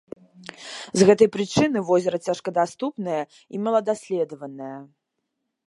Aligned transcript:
З 0.99 1.07
гэтай 1.09 1.27
прычыны 1.35 1.83
возера 1.91 2.17
цяжкадаступнае 2.27 3.21
і 3.57 3.65
маладаследаванае. 3.67 4.75